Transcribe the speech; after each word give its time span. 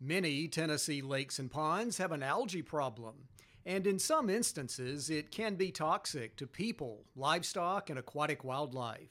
Many 0.00 0.46
Tennessee 0.46 1.02
lakes 1.02 1.40
and 1.40 1.50
ponds 1.50 1.98
have 1.98 2.12
an 2.12 2.22
algae 2.22 2.62
problem, 2.62 3.26
and 3.66 3.84
in 3.84 3.98
some 3.98 4.30
instances, 4.30 5.10
it 5.10 5.32
can 5.32 5.56
be 5.56 5.72
toxic 5.72 6.36
to 6.36 6.46
people, 6.46 7.04
livestock, 7.16 7.90
and 7.90 7.98
aquatic 7.98 8.44
wildlife. 8.44 9.10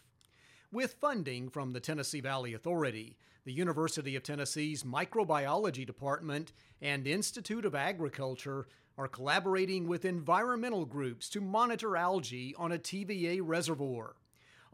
With 0.71 0.93
funding 0.93 1.49
from 1.49 1.71
the 1.71 1.81
Tennessee 1.81 2.21
Valley 2.21 2.53
Authority, 2.53 3.17
the 3.43 3.51
University 3.51 4.15
of 4.15 4.23
Tennessee's 4.23 4.83
Microbiology 4.83 5.85
Department 5.85 6.53
and 6.81 7.05
Institute 7.05 7.65
of 7.65 7.75
Agriculture 7.75 8.67
are 8.97 9.09
collaborating 9.09 9.89
with 9.89 10.05
environmental 10.05 10.85
groups 10.85 11.27
to 11.29 11.41
monitor 11.41 11.97
algae 11.97 12.55
on 12.57 12.71
a 12.71 12.77
TVA 12.79 13.41
reservoir. 13.43 14.15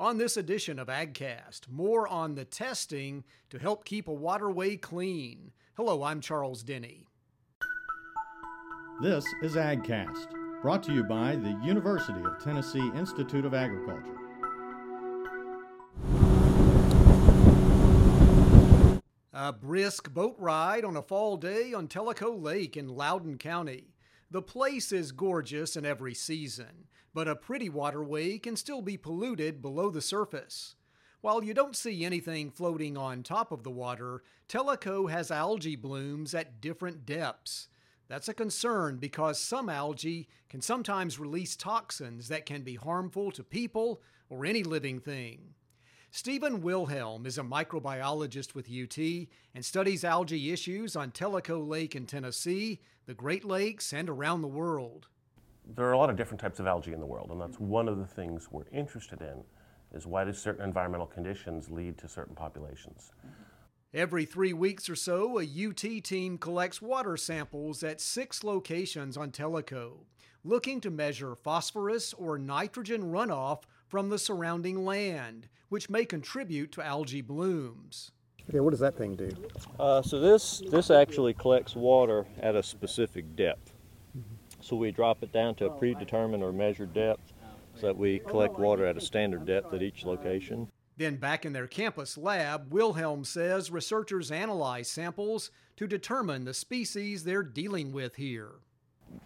On 0.04 0.18
this 0.18 0.36
edition 0.36 0.80
of 0.80 0.90
AgCast, 0.90 1.70
more 1.70 2.10
on 2.10 2.36
the 2.36 2.44
testing 2.44 3.24
to 3.50 3.58
help 3.58 3.86
keep 3.86 4.10
a 4.10 4.14
waterway 4.14 4.76
clean. 4.76 5.54
Hello, 5.78 6.04
I'm 6.04 6.20
Charles 6.20 6.62
Denny. 6.62 7.08
This 9.02 9.24
is 9.42 9.56
AgCast, 9.56 10.62
brought 10.62 10.84
to 10.84 10.94
you 10.94 11.06
by 11.06 11.38
the 11.38 11.58
University 11.64 12.20
of 12.20 12.44
Tennessee 12.44 12.86
Institute 12.98 13.46
of 13.46 13.54
Agriculture. 13.54 14.18
A 19.32 19.54
brisk 19.54 20.14
boat 20.14 20.36
ride 20.38 20.84
on 20.84 20.98
a 20.98 21.02
fall 21.02 21.38
day 21.38 21.74
on 21.74 21.88
Tellico 21.88 22.44
Lake 22.44 22.76
in 22.76 22.90
Loudon 22.90 23.38
County. 23.38 23.93
The 24.34 24.42
place 24.42 24.92
is 24.92 25.12
gorgeous 25.12 25.76
in 25.76 25.86
every 25.86 26.16
season, 26.16 26.88
but 27.14 27.28
a 27.28 27.36
pretty 27.36 27.70
waterway 27.70 28.40
can 28.40 28.56
still 28.56 28.82
be 28.82 28.98
polluted 28.98 29.62
below 29.62 29.92
the 29.92 30.02
surface. 30.02 30.74
While 31.22 31.44
you 31.44 31.54
don't 31.54 31.76
see 31.76 32.04
anything 32.04 32.50
floating 32.50 32.98
on 32.98 33.22
top 33.22 33.52
of 33.52 33.62
the 33.62 33.70
water, 33.70 34.24
Tellico 34.50 35.08
has 35.08 35.30
algae 35.30 35.76
blooms 35.76 36.34
at 36.34 36.62
different 36.62 37.06
depths. 37.06 37.68
That's 38.08 38.28
a 38.28 38.34
concern 38.34 38.98
because 38.98 39.38
some 39.38 39.70
algae 39.70 40.28
can 40.50 40.62
sometimes 40.62 41.20
release 41.20 41.56
toxins 41.56 42.28
that 42.30 42.48
can 42.48 42.64
be 42.64 42.74
harmful 42.74 43.32
to 43.34 43.44
people 43.44 44.02
or 44.32 44.48
any 44.48 44.64
living 44.64 45.00
thing. 45.00 45.54
Steven 46.16 46.62
Wilhelm 46.62 47.26
is 47.26 47.40
a 47.40 47.42
microbiologist 47.42 48.54
with 48.54 48.70
UT 48.70 49.00
and 49.56 49.66
studies 49.66 50.04
algae 50.04 50.54
issues 50.54 50.96
on 50.96 51.10
Tellico 51.10 51.68
Lake 51.68 51.96
in 51.96 52.06
Tennessee, 52.06 52.82
the 53.08 53.16
Great 53.16 53.44
Lakes, 53.44 53.94
and 53.94 54.08
around 54.08 54.44
the 54.44 54.48
world. 54.48 55.08
There 55.66 55.88
are 55.88 55.94
a 55.94 55.98
lot 55.98 56.12
of 56.12 56.16
different 56.16 56.40
types 56.40 56.60
of 56.60 56.68
algae 56.68 56.94
in 56.94 57.00
the 57.00 57.06
world, 57.08 57.32
and 57.32 57.42
that's 57.42 57.60
one 57.60 57.90
of 57.90 57.98
the 57.98 58.06
things 58.06 58.50
we're 58.52 58.70
interested 58.72 59.22
in 59.22 59.44
is 59.92 60.06
why 60.06 60.24
do 60.24 60.34
certain 60.34 60.64
environmental 60.64 61.08
conditions 61.08 61.72
lead 61.72 61.98
to 61.98 62.08
certain 62.08 62.36
populations? 62.36 63.10
Every 63.92 64.26
three 64.26 64.54
weeks 64.54 64.88
or 64.92 64.96
so, 64.96 65.40
a 65.40 65.44
UT 65.44 66.04
team 66.04 66.38
collects 66.38 66.80
water 66.80 67.18
samples 67.18 67.84
at 67.84 68.00
six 68.00 68.44
locations 68.44 69.18
on 69.18 69.32
Tellico, 69.32 70.06
looking 70.44 70.80
to 70.82 70.92
measure 70.92 71.34
phosphorus 71.34 72.14
or 72.14 72.38
nitrogen 72.38 73.12
runoff 73.12 73.64
from 73.94 74.10
the 74.10 74.18
surrounding 74.18 74.84
land, 74.84 75.48
which 75.70 75.88
may 75.88 76.04
contribute 76.04 76.72
to 76.72 76.82
algae 76.82 77.22
blooms. 77.22 78.10
Okay, 78.50 78.60
what 78.60 78.72
does 78.72 78.80
that 78.80 78.98
thing 78.98 79.16
do? 79.16 79.30
Uh, 79.80 80.02
so 80.02 80.20
this 80.20 80.64
this 80.72 80.90
actually 80.90 81.36
collects 81.36 81.76
water 81.76 82.26
at 82.42 82.56
a 82.56 82.64
specific 82.64 83.36
depth. 83.36 83.72
So 84.62 84.76
we 84.76 84.90
drop 84.90 85.22
it 85.22 85.32
down 85.32 85.54
to 85.56 85.68
a 85.68 85.70
predetermined 85.70 86.42
or 86.42 86.52
measured 86.52 86.92
depth, 86.96 87.34
so 87.76 87.86
that 87.86 87.96
we 87.96 88.18
collect 88.18 88.58
water 88.58 88.84
at 88.84 88.98
a 88.98 89.00
standard 89.00 89.46
depth 89.46 89.72
at 89.76 89.84
each 89.84 90.06
location. 90.06 90.68
Then, 90.98 91.18
back 91.18 91.46
in 91.46 91.54
their 91.54 91.68
campus 91.68 92.18
lab, 92.18 92.74
Wilhelm 92.74 93.24
says 93.24 93.70
researchers 93.70 94.32
analyze 94.32 94.90
samples 94.90 95.52
to 95.78 95.86
determine 95.86 96.46
the 96.46 96.56
species 96.56 97.24
they're 97.24 97.44
dealing 97.44 97.92
with 97.92 98.16
here. 98.16 98.54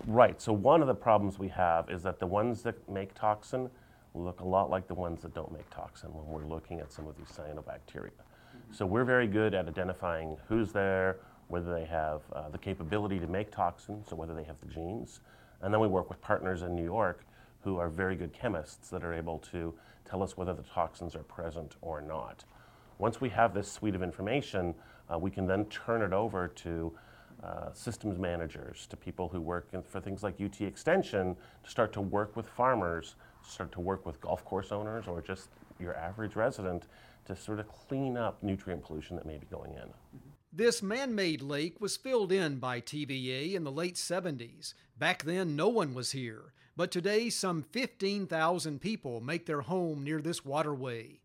Right, 0.06 0.42
so 0.42 0.52
one 0.52 0.82
of 0.82 0.88
the 0.88 0.94
problems 0.94 1.40
we 1.40 1.48
have 1.48 1.90
is 1.90 2.04
that 2.04 2.20
the 2.20 2.28
ones 2.28 2.64
that 2.64 2.90
make 2.90 3.14
toxin 3.14 3.70
look 4.18 4.42
a 4.42 4.46
lot 4.46 4.70
like 4.70 4.88
the 4.88 4.94
ones 4.94 5.22
that 5.22 5.34
don't 5.34 5.52
make 5.52 5.70
toxin 5.70 6.10
when 6.14 6.26
we're 6.28 6.48
looking 6.48 6.80
at 6.80 6.92
some 6.92 7.08
of 7.08 7.16
these 7.18 7.28
cyanobacteria. 7.28 8.12
So 8.72 8.86
we're 8.86 9.06
very 9.06 9.28
good 9.28 9.54
at 9.54 9.68
identifying 9.68 10.38
who's 10.48 10.72
there, 10.72 11.18
whether 11.48 11.74
they 11.74 11.86
have 11.86 12.22
uh, 12.34 12.50
the 12.50 12.58
capability 12.58 13.20
to 13.20 13.28
make 13.28 13.52
toxin, 13.52 14.04
so 14.06 14.16
whether 14.16 14.34
they 14.34 14.44
have 14.44 14.60
the 14.60 14.68
genes. 14.68 15.22
And 15.62 15.74
then 15.74 15.80
we 15.80 15.88
work 15.88 16.10
with 16.10 16.22
partners 16.22 16.62
in 16.62 16.76
New 16.76 16.84
York 16.84 17.26
who 17.62 17.78
are 17.78 17.90
very 17.90 18.16
good 18.16 18.34
chemists 18.34 18.90
that 18.90 19.04
are 19.04 19.14
able 19.14 19.40
to 19.40 19.74
tell 20.06 20.24
us 20.24 20.38
whether 20.38 20.54
the 20.54 20.64
toxins 20.64 21.16
are 21.16 21.24
present 21.24 21.76
or 21.82 22.02
not. 22.02 22.44
Once 22.98 23.22
we 23.22 23.30
have 23.30 23.54
this 23.54 23.72
suite 23.72 23.96
of 23.96 24.02
information, 24.02 24.74
uh, 25.12 25.18
we 25.18 25.30
can 25.30 25.46
then 25.46 25.66
turn 25.66 26.02
it 26.02 26.14
over 26.14 26.48
to 26.48 26.92
uh, 27.44 27.72
systems 27.74 28.18
managers, 28.18 28.88
to 28.88 28.98
people 28.98 29.30
who 29.30 29.40
work 29.40 29.68
in, 29.74 29.84
for 29.84 30.00
things 30.00 30.24
like 30.24 30.36
UT 30.42 30.60
Extension, 30.62 31.36
to 31.64 31.70
start 31.70 31.94
to 31.94 32.02
work 32.02 32.36
with 32.36 32.48
farmers, 32.48 33.16
start 33.48 33.72
to 33.74 33.82
work 33.82 34.06
with 34.06 34.20
golf 34.22 34.44
course 34.46 34.72
owners, 34.72 35.08
or 35.08 35.22
just 35.22 35.50
your 35.80 35.96
average 35.96 36.36
resident 36.36 36.84
to 37.26 37.36
sort 37.36 37.60
of 37.60 37.68
clean 37.68 38.18
up 38.18 38.42
nutrient 38.42 38.84
pollution 38.84 39.16
that 39.16 39.26
may 39.26 39.38
be 39.38 39.46
going 39.48 39.74
in. 39.74 39.90
This 40.52 40.82
man 40.82 41.14
made 41.14 41.42
lake 41.42 41.80
was 41.80 41.98
filled 41.98 42.32
in 42.32 42.58
by 42.58 42.82
TVA 42.82 43.54
in 43.54 43.64
the 43.64 43.72
late 43.72 43.96
70s. 43.96 44.74
Back 44.98 45.24
then, 45.24 45.56
no 45.56 45.68
one 45.68 45.94
was 45.94 46.12
here, 46.12 46.54
but 46.76 46.90
today, 46.90 47.30
some 47.30 47.64
15,000 47.72 48.80
people 48.80 49.20
make 49.20 49.46
their 49.46 49.62
home 49.62 50.04
near 50.04 50.22
this 50.22 50.46
waterway. 50.46 51.20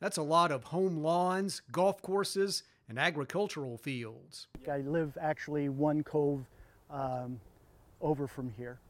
That's 0.00 0.16
a 0.16 0.22
lot 0.22 0.52
of 0.52 0.64
home 0.64 0.98
lawns, 0.98 1.60
golf 1.72 2.00
courses, 2.02 2.62
and 2.88 2.98
agricultural 2.98 3.76
fields. 3.78 4.46
I 4.70 4.78
live 4.78 5.18
actually 5.20 5.68
one 5.68 6.02
cove 6.02 6.46
um, 6.90 7.40
over 8.00 8.26
from 8.26 8.50
here. 8.56 8.80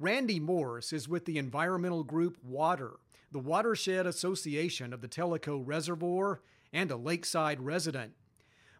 Randy 0.00 0.40
Morse 0.40 0.92
is 0.92 1.08
with 1.08 1.24
the 1.24 1.38
environmental 1.38 2.02
group 2.02 2.36
Water, 2.42 2.94
the 3.30 3.38
Watershed 3.38 4.06
Association 4.06 4.92
of 4.92 5.00
the 5.00 5.08
Tellico 5.08 5.62
Reservoir, 5.64 6.40
and 6.72 6.90
a 6.90 6.96
lakeside 6.96 7.60
resident. 7.60 8.12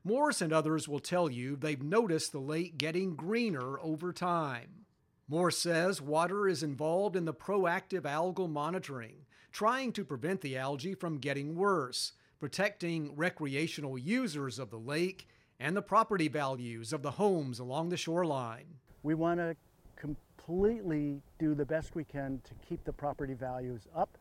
Morse 0.03 0.43
and 0.43 0.53
others 0.53 0.89
will 0.89 0.99
tell 0.99 1.31
you 1.31 1.55
they've 1.55 1.83
noticed 1.83 2.33
the 2.33 2.41
lake 2.41 2.77
getting 2.79 3.15
greener 3.15 3.79
over 3.81 4.13
time. 4.13 4.87
Morse 5.29 5.57
says 5.57 6.03
water 6.03 6.49
is 6.49 6.65
involved 6.65 7.15
in 7.15 7.27
the 7.27 7.33
proactive 7.33 8.03
algal 8.03 8.51
monitoring, 8.51 9.25
trying 9.53 9.93
to 9.93 10.05
prevent 10.05 10.41
the 10.41 10.57
algae 10.57 10.95
from 10.95 11.19
getting 11.19 11.55
worse, 11.55 12.13
protecting 12.41 13.15
recreational 13.15 13.97
users 13.97 14.59
of 14.59 14.71
the 14.71 14.79
lake, 14.79 15.29
and 15.61 15.77
the 15.77 15.81
property 15.83 16.27
values 16.27 16.93
of 16.93 17.03
the 17.03 17.13
homes 17.13 17.61
along 17.61 17.89
the 17.89 17.97
shoreline. 17.97 18.81
We 19.05 19.15
want 19.15 19.39
to 19.39 19.57
completely 20.05 21.23
do 21.39 21.55
the 21.55 21.65
best 21.65 21.95
we 21.95 22.05
can 22.05 22.41
to 22.45 22.53
keep 22.69 22.85
the 22.85 22.93
property 22.93 23.33
values 23.33 23.89
up. 23.97 24.19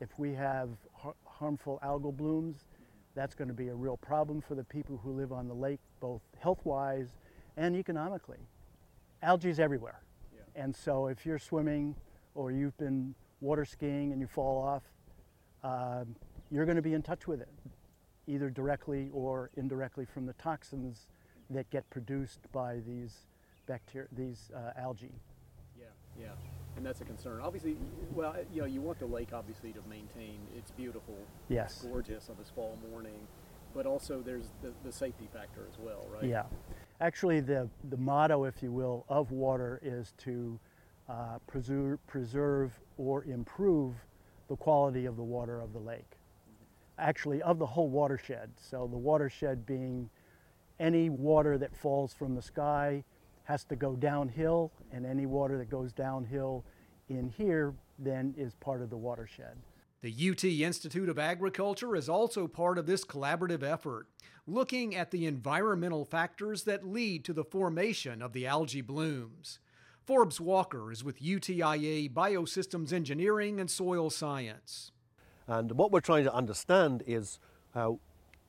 If 0.00 0.08
we 0.18 0.32
have 0.34 0.68
har- 0.92 1.16
harmful 1.24 1.80
algal 1.82 2.16
blooms, 2.16 2.66
that's 3.16 3.34
going 3.34 3.48
to 3.48 3.54
be 3.54 3.68
a 3.68 3.74
real 3.74 3.96
problem 3.96 4.40
for 4.40 4.54
the 4.54 4.62
people 4.62 5.00
who 5.02 5.12
live 5.12 5.32
on 5.32 5.48
the 5.48 5.54
lake, 5.54 5.80
both 6.00 6.20
health 6.38 6.60
wise 6.64 7.08
and 7.56 7.74
economically. 7.74 8.38
Algae 9.22 9.50
is 9.50 9.58
everywhere. 9.58 10.00
Yeah. 10.32 10.62
And 10.62 10.74
so 10.74 11.08
if 11.08 11.26
you're 11.26 11.40
swimming 11.40 11.96
or 12.36 12.52
you've 12.52 12.78
been 12.78 13.14
water 13.40 13.64
skiing 13.64 14.12
and 14.12 14.20
you 14.20 14.28
fall 14.28 14.62
off, 14.62 14.82
uh, 15.64 16.04
you're 16.52 16.64
going 16.64 16.76
to 16.76 16.82
be 16.82 16.94
in 16.94 17.02
touch 17.02 17.26
with 17.26 17.40
it, 17.40 17.50
either 18.28 18.48
directly 18.48 19.10
or 19.12 19.50
indirectly 19.56 20.04
from 20.04 20.26
the 20.26 20.32
toxins 20.34 21.08
that 21.50 21.68
get 21.70 21.88
produced 21.90 22.40
by 22.52 22.76
these 22.86 23.26
bacteria, 23.70 24.08
these 24.12 24.50
uh, 24.54 24.72
algae. 24.76 25.14
Yeah, 25.78 25.84
yeah, 26.18 26.26
and 26.76 26.84
that's 26.84 27.00
a 27.00 27.04
concern. 27.04 27.40
Obviously, 27.40 27.76
well, 28.12 28.34
you 28.52 28.62
know, 28.62 28.66
you 28.66 28.80
want 28.80 28.98
the 28.98 29.06
lake 29.06 29.28
obviously 29.32 29.72
to 29.72 29.80
maintain. 29.88 30.40
It's 30.56 30.72
beautiful. 30.72 31.16
Yes. 31.48 31.86
gorgeous 31.88 32.28
on 32.28 32.36
this 32.36 32.50
fall 32.50 32.76
morning, 32.90 33.20
but 33.72 33.86
also 33.86 34.22
there's 34.22 34.48
the, 34.60 34.72
the 34.84 34.90
safety 34.90 35.28
factor 35.32 35.60
as 35.68 35.78
well, 35.78 36.04
right? 36.12 36.24
Yeah, 36.24 36.46
actually, 37.00 37.38
the 37.38 37.68
the 37.90 37.96
motto, 37.96 38.44
if 38.44 38.60
you 38.60 38.72
will, 38.72 39.04
of 39.08 39.30
water 39.30 39.80
is 39.84 40.14
to 40.18 40.58
uh, 41.08 41.38
preserve, 41.46 42.04
preserve 42.08 42.72
or 42.98 43.24
improve 43.24 43.94
the 44.48 44.56
quality 44.56 45.06
of 45.06 45.16
the 45.16 45.22
water 45.22 45.60
of 45.60 45.72
the 45.72 45.78
lake. 45.78 46.18
Actually, 46.98 47.40
of 47.42 47.58
the 47.60 47.66
whole 47.66 47.88
watershed. 47.88 48.50
So 48.56 48.88
the 48.90 48.98
watershed 48.98 49.64
being 49.64 50.10
any 50.80 51.08
water 51.08 51.56
that 51.58 51.74
falls 51.76 52.12
from 52.12 52.34
the 52.34 52.42
sky 52.42 53.04
has 53.50 53.64
to 53.64 53.74
go 53.74 53.96
downhill, 53.96 54.70
and 54.92 55.04
any 55.04 55.26
water 55.26 55.58
that 55.58 55.68
goes 55.68 55.92
downhill 55.92 56.64
in 57.08 57.28
here 57.28 57.74
then 57.98 58.32
is 58.38 58.54
part 58.54 58.80
of 58.80 58.90
the 58.90 58.96
watershed. 58.96 59.56
The 60.02 60.30
UT 60.30 60.44
Institute 60.44 61.08
of 61.08 61.18
Agriculture 61.18 61.96
is 61.96 62.08
also 62.08 62.46
part 62.46 62.78
of 62.78 62.86
this 62.86 63.04
collaborative 63.04 63.64
effort, 63.64 64.06
looking 64.46 64.94
at 64.94 65.10
the 65.10 65.26
environmental 65.26 66.04
factors 66.04 66.62
that 66.62 66.86
lead 66.86 67.24
to 67.24 67.32
the 67.32 67.44
formation 67.44 68.22
of 68.22 68.32
the 68.32 68.46
algae 68.46 68.82
blooms. 68.82 69.58
Forbes 70.06 70.40
Walker 70.40 70.92
is 70.92 71.02
with 71.02 71.20
UTIA 71.20 72.08
Biosystems 72.08 72.92
Engineering 72.92 73.58
and 73.58 73.68
Soil 73.68 74.10
Science. 74.10 74.92
And 75.48 75.72
what 75.72 75.90
we're 75.90 76.00
trying 76.00 76.24
to 76.24 76.32
understand 76.32 77.02
is 77.04 77.40
uh, 77.74 77.90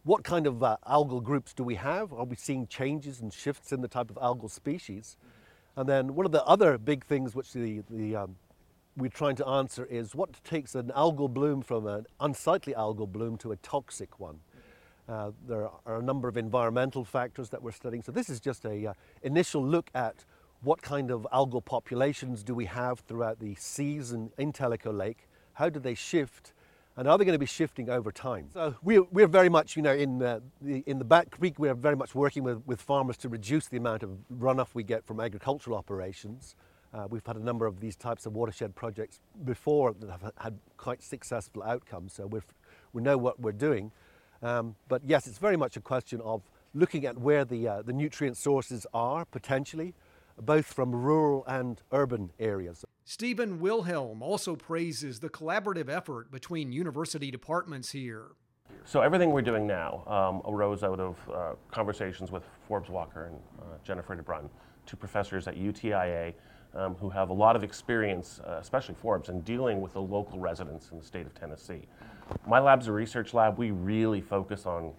what 0.03 0.23
kind 0.23 0.47
of 0.47 0.63
uh, 0.63 0.77
algal 0.87 1.21
groups 1.21 1.53
do 1.53 1.63
we 1.63 1.75
have? 1.75 2.11
Are 2.11 2.25
we 2.25 2.35
seeing 2.35 2.67
changes 2.67 3.21
and 3.21 3.31
shifts 3.31 3.71
in 3.71 3.81
the 3.81 3.87
type 3.87 4.09
of 4.09 4.17
algal 4.17 4.49
species? 4.49 5.17
And 5.75 5.87
then 5.87 6.15
one 6.15 6.25
of 6.25 6.31
the 6.31 6.43
other 6.43 6.77
big 6.77 7.05
things 7.05 7.35
which 7.35 7.53
the, 7.53 7.83
the 7.89 8.15
um, 8.15 8.35
we're 8.97 9.09
trying 9.09 9.35
to 9.37 9.47
answer 9.47 9.85
is 9.85 10.15
what 10.15 10.43
takes 10.43 10.75
an 10.75 10.91
algal 10.95 11.31
bloom 11.31 11.61
from 11.61 11.87
an 11.87 12.07
unsightly 12.19 12.73
algal 12.73 13.07
bloom 13.07 13.37
to 13.37 13.51
a 13.51 13.55
toxic 13.57 14.19
one. 14.19 14.39
Uh, 15.07 15.31
there 15.47 15.69
are 15.85 15.99
a 15.99 16.01
number 16.01 16.27
of 16.27 16.37
environmental 16.37 17.05
factors 17.05 17.49
that 17.49 17.61
we're 17.61 17.71
studying. 17.71 18.01
So 18.01 18.11
this 18.11 18.29
is 18.29 18.39
just 18.39 18.65
a 18.65 18.87
uh, 18.87 18.93
initial 19.23 19.65
look 19.65 19.89
at 19.93 20.25
what 20.61 20.81
kind 20.81 21.11
of 21.11 21.27
algal 21.33 21.63
populations 21.63 22.43
do 22.43 22.53
we 22.53 22.65
have 22.65 22.99
throughout 22.99 23.39
the 23.39 23.55
season 23.55 24.31
in 24.37 24.51
Tellico 24.53 24.95
Lake? 24.95 25.27
How 25.53 25.69
do 25.69 25.79
they 25.79 25.95
shift? 25.95 26.53
And 26.97 27.07
are 27.07 27.17
they 27.17 27.23
going 27.23 27.35
to 27.35 27.39
be 27.39 27.45
shifting 27.45 27.89
over 27.89 28.11
time? 28.11 28.49
So 28.53 28.75
we're, 28.83 29.03
we're 29.03 29.27
very 29.27 29.49
much, 29.49 29.75
you 29.75 29.81
know, 29.81 29.93
in 29.93 30.19
the, 30.19 30.41
in 30.61 30.99
the 30.99 31.05
back 31.05 31.31
creek, 31.31 31.57
we're 31.57 31.73
very 31.73 31.95
much 31.95 32.13
working 32.13 32.43
with, 32.43 32.61
with 32.65 32.81
farmers 32.81 33.17
to 33.17 33.29
reduce 33.29 33.67
the 33.67 33.77
amount 33.77 34.03
of 34.03 34.09
runoff 34.37 34.69
we 34.73 34.83
get 34.83 35.05
from 35.05 35.19
agricultural 35.19 35.77
operations. 35.77 36.55
Uh, 36.93 37.07
we've 37.09 37.25
had 37.25 37.37
a 37.37 37.43
number 37.43 37.65
of 37.65 37.79
these 37.79 37.95
types 37.95 38.25
of 38.25 38.33
watershed 38.33 38.75
projects 38.75 39.21
before 39.45 39.93
that 39.93 40.09
have 40.09 40.31
had 40.37 40.59
quite 40.75 41.01
successful 41.01 41.63
outcomes, 41.63 42.11
so 42.11 42.27
we 42.27 42.41
we 42.93 43.01
know 43.01 43.17
what 43.17 43.39
we're 43.39 43.51
doing. 43.51 43.91
Um, 44.41 44.75
but 44.87 45.01
yes, 45.05 45.27
it's 45.27 45.37
very 45.37 45.57
much 45.57 45.77
a 45.77 45.81
question 45.81 46.21
of 46.21 46.41
looking 46.73 47.05
at 47.05 47.17
where 47.17 47.45
the, 47.45 47.67
uh, 47.67 47.81
the 47.81 47.93
nutrient 47.93 48.37
sources 48.37 48.85
are 48.93 49.25
potentially, 49.25 49.93
both 50.41 50.65
from 50.65 50.91
rural 50.91 51.43
and 51.47 51.81
urban 51.91 52.31
areas. 52.39 52.83
Steven 53.11 53.59
Wilhelm 53.59 54.23
also 54.23 54.55
praises 54.55 55.19
the 55.19 55.27
collaborative 55.27 55.89
effort 55.89 56.31
between 56.31 56.71
university 56.71 57.29
departments 57.29 57.91
here. 57.91 58.27
So 58.85 59.01
everything 59.01 59.31
we're 59.31 59.41
doing 59.41 59.67
now 59.67 60.05
um, 60.07 60.41
arose 60.49 60.81
out 60.81 61.01
of 61.01 61.17
uh, 61.29 61.55
conversations 61.71 62.31
with 62.31 62.43
Forbes 62.69 62.89
Walker 62.89 63.25
and 63.25 63.35
uh, 63.59 63.65
Jennifer 63.83 64.15
DeBruyn, 64.15 64.49
two 64.85 64.95
professors 64.95 65.45
at 65.49 65.57
UTIA 65.57 66.33
um, 66.73 66.95
who 66.95 67.09
have 67.09 67.31
a 67.31 67.33
lot 67.33 67.57
of 67.57 67.65
experience, 67.65 68.39
uh, 68.47 68.59
especially 68.61 68.95
Forbes, 69.01 69.27
in 69.27 69.41
dealing 69.41 69.81
with 69.81 69.91
the 69.91 70.01
local 70.01 70.39
residents 70.39 70.91
in 70.93 70.97
the 70.97 71.03
state 71.03 71.25
of 71.25 71.35
Tennessee. 71.35 71.81
My 72.47 72.61
lab's 72.61 72.87
a 72.87 72.93
research 72.93 73.33
lab. 73.33 73.57
We 73.57 73.71
really 73.71 74.21
focus 74.21 74.65
on 74.65 74.93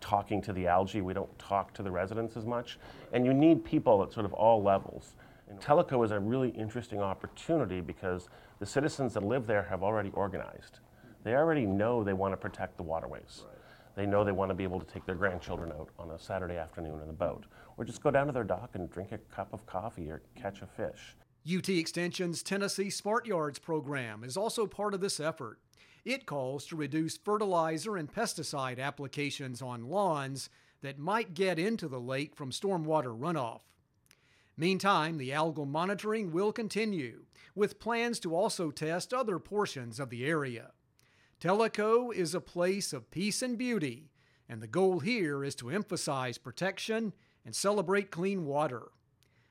talking 0.00 0.40
to 0.40 0.54
the 0.54 0.66
algae. 0.66 1.02
We 1.02 1.12
don't 1.12 1.38
talk 1.38 1.74
to 1.74 1.82
the 1.82 1.90
residents 1.90 2.38
as 2.38 2.46
much. 2.46 2.78
And 3.12 3.26
you 3.26 3.34
need 3.34 3.66
people 3.66 4.02
at 4.02 4.14
sort 4.14 4.24
of 4.24 4.32
all 4.32 4.62
levels. 4.62 5.12
And 5.48 5.60
Tellico 5.60 6.04
is 6.04 6.10
a 6.10 6.20
really 6.20 6.50
interesting 6.50 7.00
opportunity 7.00 7.80
because 7.80 8.28
the 8.58 8.66
citizens 8.66 9.14
that 9.14 9.22
live 9.22 9.46
there 9.46 9.62
have 9.62 9.82
already 9.82 10.10
organized. 10.10 10.80
They 11.24 11.34
already 11.34 11.66
know 11.66 12.04
they 12.04 12.12
want 12.12 12.32
to 12.32 12.36
protect 12.36 12.76
the 12.76 12.82
waterways. 12.82 13.44
Right. 13.46 13.58
They 13.96 14.06
know 14.06 14.24
they 14.24 14.32
want 14.32 14.50
to 14.50 14.54
be 14.54 14.62
able 14.62 14.78
to 14.78 14.86
take 14.86 15.04
their 15.06 15.14
grandchildren 15.14 15.72
out 15.72 15.88
on 15.98 16.10
a 16.10 16.18
Saturday 16.18 16.56
afternoon 16.56 17.00
in 17.02 17.08
a 17.08 17.12
boat, 17.12 17.46
or 17.76 17.84
just 17.84 18.02
go 18.02 18.10
down 18.10 18.26
to 18.26 18.32
their 18.32 18.44
dock 18.44 18.70
and 18.74 18.88
drink 18.90 19.10
a 19.12 19.18
cup 19.18 19.52
of 19.52 19.66
coffee 19.66 20.10
or 20.10 20.22
catch 20.36 20.62
a 20.62 20.66
fish. 20.66 21.16
UT 21.46 21.68
Extension's 21.68 22.42
Tennessee 22.42 22.90
Smart 22.90 23.26
Yards 23.26 23.58
program 23.58 24.22
is 24.22 24.36
also 24.36 24.66
part 24.66 24.94
of 24.94 25.00
this 25.00 25.18
effort. 25.18 25.58
It 26.04 26.26
calls 26.26 26.66
to 26.66 26.76
reduce 26.76 27.16
fertilizer 27.16 27.96
and 27.96 28.12
pesticide 28.12 28.78
applications 28.78 29.60
on 29.60 29.88
lawns 29.88 30.48
that 30.82 30.98
might 30.98 31.34
get 31.34 31.58
into 31.58 31.88
the 31.88 32.00
lake 32.00 32.36
from 32.36 32.50
stormwater 32.50 33.18
runoff. 33.18 33.60
Meantime, 34.60 35.18
the 35.18 35.30
algal 35.30 35.68
monitoring 35.68 36.32
will 36.32 36.52
continue, 36.52 37.26
with 37.54 37.78
plans 37.78 38.18
to 38.18 38.34
also 38.34 38.72
test 38.72 39.14
other 39.14 39.38
portions 39.38 40.00
of 40.00 40.10
the 40.10 40.26
area. 40.26 40.72
Tellico 41.40 42.12
is 42.12 42.34
a 42.34 42.40
place 42.40 42.92
of 42.92 43.12
peace 43.12 43.40
and 43.40 43.56
beauty, 43.56 44.10
and 44.48 44.60
the 44.60 44.66
goal 44.66 44.98
here 44.98 45.44
is 45.44 45.54
to 45.54 45.70
emphasize 45.70 46.38
protection 46.38 47.12
and 47.44 47.54
celebrate 47.54 48.10
clean 48.10 48.44
water. 48.44 48.88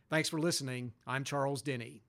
Thanks 0.09 0.27
for 0.27 0.41
listening. 0.41 0.91
I'm 1.05 1.23
Charles 1.23 1.61
Denny. 1.61 2.03